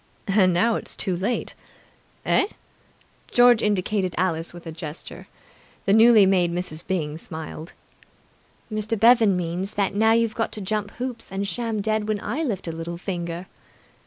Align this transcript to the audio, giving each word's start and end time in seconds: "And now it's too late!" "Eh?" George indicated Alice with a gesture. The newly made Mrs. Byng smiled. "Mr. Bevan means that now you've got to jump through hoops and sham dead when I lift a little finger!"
"And 0.29 0.51
now 0.51 0.77
it's 0.77 0.95
too 0.95 1.15
late!" 1.15 1.53
"Eh?" 2.25 2.47
George 3.31 3.61
indicated 3.61 4.15
Alice 4.17 4.51
with 4.51 4.65
a 4.65 4.71
gesture. 4.71 5.27
The 5.85 5.93
newly 5.93 6.25
made 6.25 6.51
Mrs. 6.51 6.83
Byng 6.87 7.19
smiled. 7.19 7.73
"Mr. 8.73 8.99
Bevan 8.99 9.37
means 9.37 9.75
that 9.75 9.93
now 9.93 10.13
you've 10.13 10.33
got 10.33 10.51
to 10.53 10.59
jump 10.59 10.89
through 10.89 11.05
hoops 11.07 11.27
and 11.29 11.47
sham 11.47 11.81
dead 11.83 12.07
when 12.07 12.19
I 12.19 12.41
lift 12.41 12.67
a 12.67 12.71
little 12.71 12.97
finger!" 12.97 13.45